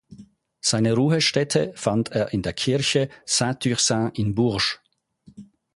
Seine 0.61 0.93
Ruhestätte 0.93 1.73
fand 1.75 2.09
er 2.11 2.33
in 2.33 2.41
der 2.41 2.53
Kirche 2.53 3.07
St-Ursin 3.27 4.09
in 4.15 4.33
Bourges. 4.33 4.79